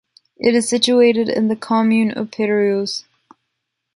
It 0.39 0.55
is 0.55 0.67
situated 0.67 1.29
in 1.29 1.47
the 1.47 1.55
commune 1.55 2.09
of 2.09 2.31
Pérouse. 2.31 3.03